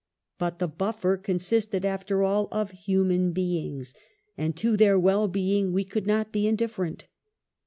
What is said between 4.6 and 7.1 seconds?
their well being we could not be indifferent.